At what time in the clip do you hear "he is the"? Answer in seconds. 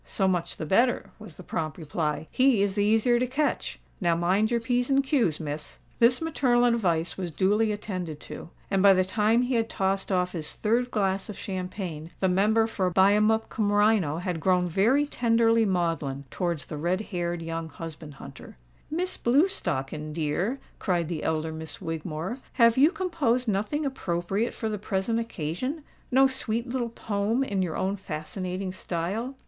2.31-2.83